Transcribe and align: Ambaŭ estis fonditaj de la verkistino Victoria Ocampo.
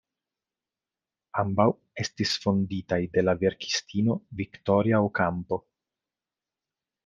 Ambaŭ 1.41 1.67
estis 2.05 2.33
fonditaj 2.45 2.99
de 3.19 3.25
la 3.27 3.37
verkistino 3.45 4.19
Victoria 4.43 5.07
Ocampo. 5.11 5.65